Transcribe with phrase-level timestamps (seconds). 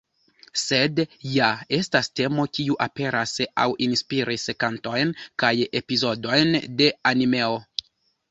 [0.59, 1.01] Sed
[1.31, 1.47] ja
[1.77, 3.33] estas temo kiu aperas
[3.65, 7.63] aŭ inspiris kantojn kaj epizodojn de animeo.